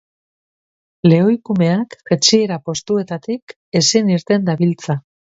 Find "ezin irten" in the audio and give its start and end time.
3.81-4.49